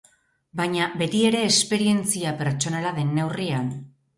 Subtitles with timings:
[0.61, 3.71] Baina beti ere esperientzia pertsonala den neurrian.